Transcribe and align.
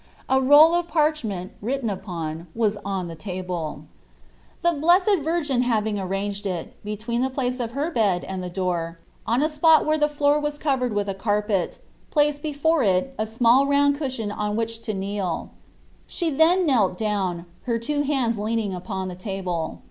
A 0.27 0.41
roll 0.41 0.73
of 0.73 0.87
parch 0.87 1.23
ment, 1.23 1.51
written 1.61 1.87
upon, 1.87 2.47
was 2.55 2.75
on 2.83 3.07
the 3.07 3.13
table. 3.13 3.83
* 4.15 4.63
Her 4.65 4.71
guardian 4.73 4.73
angel. 4.73 4.81
5esus 4.81 4.81
Christ. 4.81 4.81
21 4.81 4.81
The 4.81 4.81
Blessed 4.81 5.23
Virgin 5.47 5.61
having 5.61 5.99
arranged 5.99 6.45
it, 6.47 6.83
between 6.83 7.21
the 7.21 7.29
place 7.29 7.59
of 7.59 7.73
her 7.73 7.91
bed 7.91 8.23
and 8.23 8.41
the 8.43 8.49
door, 8.49 8.97
on 9.27 9.43
a 9.43 9.47
spot 9.47 9.85
where 9.85 9.99
the 9.99 10.09
floor 10.09 10.39
was 10.39 10.57
covered 10.57 10.93
with 10.93 11.07
a 11.07 11.13
carpet, 11.13 11.77
placed 12.09 12.41
before 12.41 12.81
it 12.81 13.13
a 13.19 13.27
small 13.27 13.67
round 13.67 13.95
cushion 13.95 14.31
on 14.31 14.55
which 14.55 14.81
to 14.81 14.95
kneel. 14.95 15.51
She 16.07 16.31
then 16.31 16.65
knelt 16.65 16.97
down, 16.97 17.45
her 17.65 17.77
two 17.77 18.01
hands 18.01 18.39
leaning 18.39 18.73
upon 18.73 19.07
the 19.07 19.13
table. 19.15 19.79